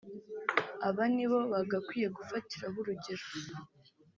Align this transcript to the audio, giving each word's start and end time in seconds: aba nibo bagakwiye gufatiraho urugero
aba 0.87 1.03
nibo 1.15 1.39
bagakwiye 1.51 2.07
gufatiraho 2.17 2.77
urugero 2.81 3.25